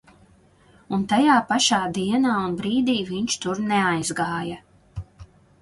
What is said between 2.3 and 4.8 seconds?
un brīdī viņš tur neaizgāja.